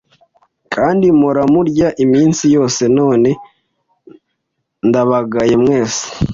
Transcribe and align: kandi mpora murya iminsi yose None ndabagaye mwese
kandi 0.73 1.05
mpora 1.19 1.41
murya 1.53 1.87
iminsi 2.03 2.43
yose 2.55 2.81
None 2.97 3.29
ndabagaye 4.87 5.55
mwese 5.63 6.03